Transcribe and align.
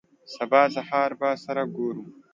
سبا 0.35 0.61
سهار 0.75 1.11
به 1.19 1.29
سره 1.43 1.63
ګورو. 1.75 2.03